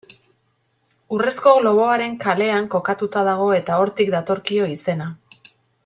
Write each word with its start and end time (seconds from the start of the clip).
Urrezko 1.17 1.53
Globoaren 1.59 2.15
kalean 2.25 2.71
kokatuta 2.77 3.25
dago 3.31 3.51
eta 3.61 3.79
hortik 3.83 4.11
datorkio 4.19 4.71
izena. 4.79 5.13